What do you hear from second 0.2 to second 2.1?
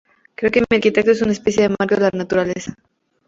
Creo que mi arquitectura es una especie de marco de la